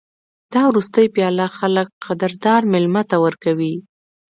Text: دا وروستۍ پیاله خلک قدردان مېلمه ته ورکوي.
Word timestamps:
دا 0.53 0.61
وروستۍ 0.71 1.07
پیاله 1.15 1.45
خلک 1.57 1.87
قدردان 2.05 2.63
مېلمه 2.73 3.03
ته 3.09 3.15
ورکوي. 3.25 3.73